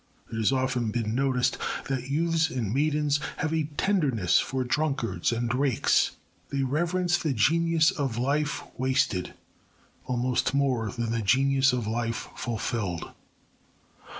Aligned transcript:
It 0.33 0.37
has 0.37 0.51
often 0.51 0.89
been 0.89 1.13
noticed 1.13 1.59
that 1.87 2.09
youths 2.09 2.49
and 2.49 2.73
maidens 2.73 3.19
have 3.37 3.53
a 3.53 3.65
tenderness 3.77 4.39
for 4.39 4.63
drunkards 4.63 5.31
and 5.31 5.53
rakes. 5.53 6.13
They 6.49 6.63
reverence 6.63 7.19
the 7.19 7.33
genius 7.33 7.91
of 7.91 8.17
life 8.17 8.63
wasted 8.79 9.35
almost 10.07 10.55
more 10.55 10.89
than 10.89 11.11
the 11.11 11.21
genius 11.21 11.71
of 11.71 11.85
life 11.85 12.29
fulfilled. 12.35 13.11